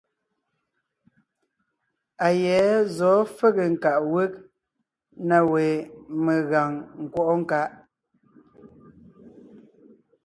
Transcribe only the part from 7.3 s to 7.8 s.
nkaʼ.